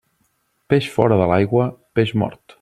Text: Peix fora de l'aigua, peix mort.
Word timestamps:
Peix 0.73 0.87
fora 0.95 1.21
de 1.21 1.29
l'aigua, 1.33 1.69
peix 2.01 2.17
mort. 2.25 2.43